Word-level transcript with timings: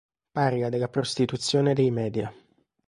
Parla 0.31 0.69
della 0.69 0.87
prostituzione 0.87 1.75
dei 1.75 1.91
media. 1.91 2.33